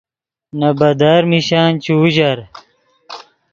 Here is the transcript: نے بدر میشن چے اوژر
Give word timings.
نے 0.59 0.69
بدر 0.79 1.21
میشن 1.31 1.69
چے 1.83 1.91
اوژر 1.97 2.37